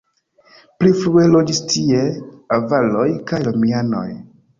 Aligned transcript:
Pli 0.77 0.93
frue 1.01 1.25
loĝis 1.33 1.59
tie 1.73 1.99
avaroj 2.57 3.05
kaj 3.33 3.41
romianoj. 3.49 4.07